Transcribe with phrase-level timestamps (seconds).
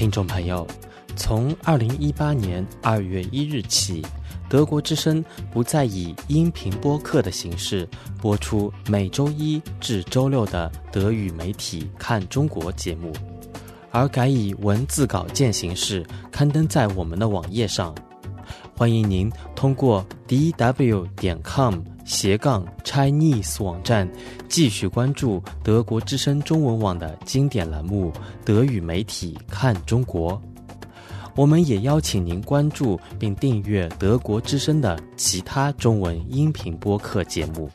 [0.00, 0.66] 听众朋友，
[1.14, 4.00] 从二零一八年二月一日起，
[4.48, 5.22] 德国之声
[5.52, 7.86] 不再以音频播客的形式
[8.18, 13.12] 播出每周一至周六的德语媒体《看中国》节目，
[13.90, 17.94] 而改以文字稿件形式刊登在我们的网页上。
[18.74, 24.08] 欢迎您通过 d w 点 com 斜杠 Chinese 网站
[24.48, 28.12] 继续关注德国之声中文网的经典栏目
[28.44, 30.34] 《德语媒体看中国》。
[31.34, 37.68] 我们也邀请您关注并订阅德国之声的其他中文音频播客节目。